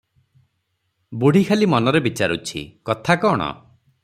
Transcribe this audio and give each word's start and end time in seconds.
ବୁଢୀ 1.23 1.43
ଖାଲି 1.51 1.69
ମନରେ 1.75 2.03
ବିଚାରୁଛି, 2.09 2.67
କଥା 2.91 3.21
କଣ? 3.27 3.55